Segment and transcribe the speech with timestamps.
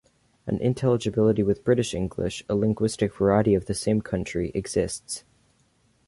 [0.47, 5.23] An intelligibility with British English, a linguistic variety of the same country, exists.